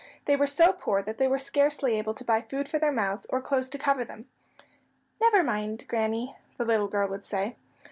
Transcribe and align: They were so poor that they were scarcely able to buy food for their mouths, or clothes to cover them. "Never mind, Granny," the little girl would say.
They 0.25 0.35
were 0.35 0.47
so 0.47 0.73
poor 0.73 1.03
that 1.03 1.19
they 1.19 1.27
were 1.27 1.37
scarcely 1.37 1.95
able 1.95 2.15
to 2.15 2.23
buy 2.25 2.41
food 2.41 2.67
for 2.67 2.79
their 2.79 2.91
mouths, 2.91 3.27
or 3.29 3.39
clothes 3.39 3.69
to 3.69 3.77
cover 3.77 4.03
them. 4.03 4.25
"Never 5.21 5.43
mind, 5.43 5.85
Granny," 5.87 6.35
the 6.57 6.65
little 6.65 6.87
girl 6.87 7.07
would 7.09 7.23
say. 7.23 7.55